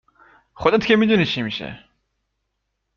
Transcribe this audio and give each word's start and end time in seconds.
خودت 0.53 0.85
که 0.85 0.95
میدونی 0.95 1.25
چی 1.25 1.41
میشه 1.41 1.85